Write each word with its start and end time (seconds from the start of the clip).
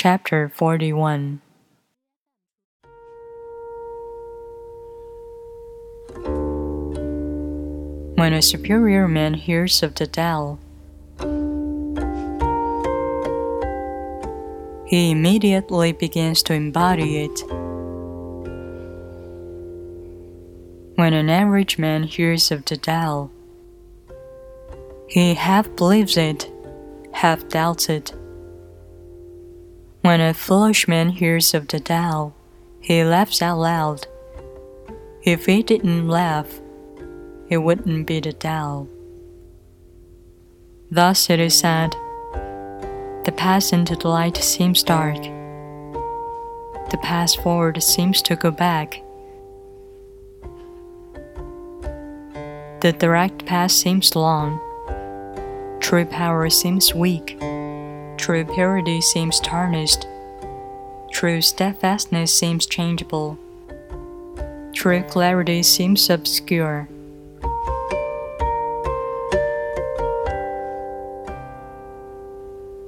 Chapter 0.00 0.48
41 0.54 1.40
When 8.14 8.32
a 8.32 8.40
superior 8.40 9.08
man 9.08 9.34
hears 9.34 9.82
of 9.82 9.96
the 9.96 10.06
Tao, 10.06 10.60
he 14.86 15.10
immediately 15.10 15.90
begins 15.90 16.44
to 16.44 16.52
embody 16.52 17.24
it. 17.24 17.42
When 20.94 21.12
an 21.12 21.28
average 21.28 21.76
man 21.76 22.04
hears 22.04 22.52
of 22.52 22.64
the 22.66 22.76
Tao, 22.76 23.32
he 25.08 25.34
half 25.34 25.74
believes 25.74 26.16
it, 26.16 26.48
half 27.10 27.48
doubts 27.48 27.88
it. 27.88 28.12
When 30.08 30.22
a 30.22 30.32
foolish 30.32 30.88
man 30.88 31.10
hears 31.10 31.52
of 31.52 31.68
the 31.68 31.80
Tao, 31.80 32.32
he 32.80 33.04
laughs 33.04 33.42
out 33.42 33.58
loud. 33.58 34.06
If 35.22 35.44
he 35.44 35.62
didn't 35.62 36.08
laugh, 36.08 36.48
it 37.50 37.58
wouldn't 37.58 38.06
be 38.06 38.18
the 38.18 38.32
Tao. 38.32 38.88
Thus 40.90 41.28
it 41.28 41.40
is 41.40 41.58
said, 41.58 41.90
the 43.26 43.34
path 43.36 43.74
into 43.74 43.96
the 43.96 44.08
light 44.08 44.38
seems 44.38 44.82
dark. 44.82 45.20
The 46.88 46.98
path 47.02 47.34
forward 47.42 47.82
seems 47.82 48.22
to 48.22 48.34
go 48.34 48.50
back. 48.50 49.02
The 52.80 52.96
direct 52.98 53.44
path 53.44 53.72
seems 53.72 54.16
long. 54.16 54.58
True 55.80 56.06
power 56.06 56.48
seems 56.48 56.94
weak. 56.94 57.38
True 58.18 58.44
purity 58.44 59.00
seems 59.00 59.40
tarnished. 59.40 60.06
True 61.12 61.40
steadfastness 61.40 62.34
seems 62.34 62.66
changeable. 62.66 63.38
True 64.74 65.02
clarity 65.04 65.62
seems 65.62 66.10
obscure. 66.10 66.88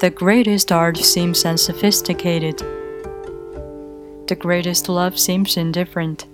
The 0.01 0.13
greatest 0.15 0.73
art 0.73 0.99
seems 0.99 1.45
unsophisticated. 1.45 2.59
The 4.29 4.37
greatest 4.39 4.89
love 4.89 5.19
seems 5.19 5.57
indifferent. 5.57 6.27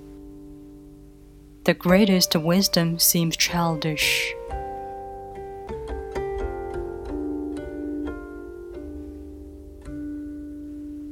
The 1.64 1.75
greatest 1.75 2.34
wisdom 2.34 2.98
seems 2.98 3.36
childish. 3.36 4.34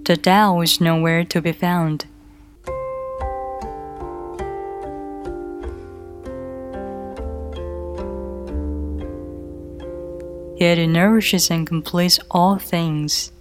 The 0.05 0.17
Tao 0.17 0.61
is 0.61 0.81
nowhere 0.81 1.25
to 1.25 1.41
be 1.41 1.53
found. 1.53 2.07
yet 10.65 10.79
it 10.79 10.87
nourishes 10.87 11.51
and 11.51 11.67
completes 11.67 12.19
all 12.31 12.57
things. 12.57 13.34